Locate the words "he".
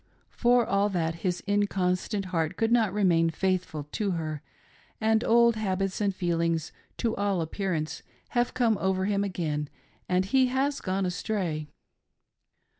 10.25-10.47